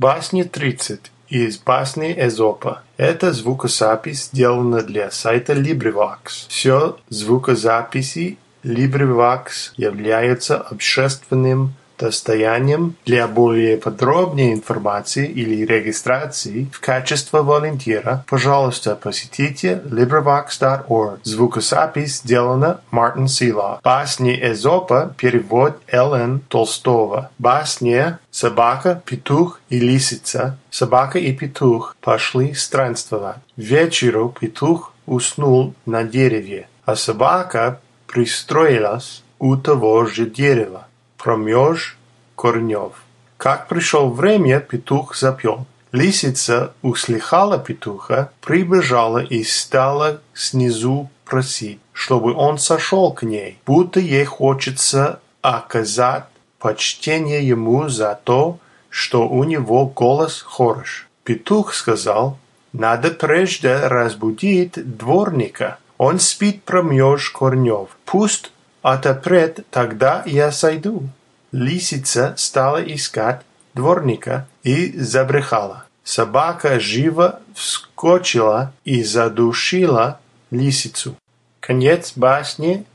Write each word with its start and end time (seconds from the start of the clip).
Басни 0.00 0.44
30 0.44 1.12
из 1.28 1.58
басни 1.58 2.14
Эзопа. 2.16 2.84
Это 2.96 3.34
звукозапись 3.34 4.28
сделана 4.28 4.80
для 4.80 5.10
сайта 5.10 5.52
LibriVox. 5.52 6.46
Все 6.48 6.96
звукозаписи 7.10 8.38
LibriVox 8.64 9.74
являются 9.76 10.56
общественным 10.56 11.74
достоянием 12.00 12.96
для 13.04 13.28
более 13.28 13.76
подробной 13.76 14.52
информации 14.52 15.26
или 15.26 15.64
регистрации 15.64 16.68
в 16.72 16.80
качестве 16.80 17.42
волонтера, 17.42 18.24
пожалуйста, 18.28 18.96
посетите 18.96 19.82
LibriVox.org. 19.84 21.20
Звукозапись 21.22 22.18
сделана 22.18 22.80
Мартин 22.90 23.28
Сила. 23.28 23.80
Басни 23.84 24.38
Эзопа 24.42 25.14
перевод 25.16 25.78
Л.Н. 25.88 26.40
Толстого. 26.48 27.30
Басня 27.38 28.18
Собака, 28.30 29.02
петух 29.04 29.60
и 29.68 29.78
лисица. 29.78 30.56
Собака 30.70 31.18
и 31.18 31.32
петух 31.32 31.96
пошли 32.00 32.54
странствовать. 32.54 33.36
Вечеру 33.56 34.34
петух 34.40 34.94
уснул 35.06 35.74
на 35.86 36.04
дереве, 36.04 36.68
а 36.84 36.96
собака 36.96 37.80
пристроилась 38.06 39.22
у 39.38 39.56
того 39.56 40.06
же 40.06 40.26
дерева 40.26 40.86
промеж 41.22 41.98
корнев. 42.34 42.92
Как 43.36 43.68
пришел 43.68 44.10
время, 44.10 44.60
петух 44.60 45.16
запел. 45.16 45.66
Лисица 45.92 46.72
услыхала 46.82 47.58
петуха, 47.58 48.30
прибежала 48.40 49.18
и 49.18 49.42
стала 49.42 50.20
снизу 50.34 51.10
просить, 51.24 51.80
чтобы 51.92 52.32
он 52.32 52.58
сошел 52.58 53.12
к 53.12 53.22
ней, 53.22 53.58
будто 53.66 54.00
ей 54.00 54.24
хочется 54.24 55.20
оказать 55.42 56.24
почтение 56.58 57.46
ему 57.46 57.88
за 57.88 58.18
то, 58.24 58.58
что 58.88 59.28
у 59.28 59.44
него 59.44 59.86
голос 59.86 60.42
хорош. 60.46 61.08
Петух 61.24 61.74
сказал, 61.74 62.38
надо 62.72 63.10
прежде 63.10 63.76
разбудить 63.76 64.96
дворника. 64.96 65.78
Он 65.98 66.18
спит 66.18 66.62
промеж 66.64 67.30
корнев. 67.30 67.88
Пусть 68.04 68.52
отопрет, 68.82 69.66
тогда 69.70 70.22
я 70.26 70.52
сойду. 70.52 71.08
Лисица 71.52 72.34
стала 72.36 72.78
искать 72.78 73.42
дворника 73.74 74.46
и 74.62 74.96
забрехала. 74.98 75.84
Собака 76.04 76.80
живо 76.80 77.40
вскочила 77.54 78.72
и 78.84 79.02
задушила 79.02 80.20
лисицу. 80.50 81.16
Конец 81.60 82.12
басни 82.16 82.86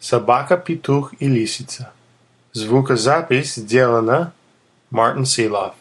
«Собака, 0.00 0.56
петух 0.56 1.14
и 1.20 1.28
лисица». 1.28 1.92
Звукозапись 2.52 3.54
сделана 3.54 4.32
Мартин 4.90 5.26
Силов. 5.26 5.74